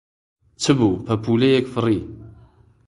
چ 0.61 0.65
بوو 0.77 1.01
پەپوولەیەک 1.05 1.65
فڕی 1.73 1.99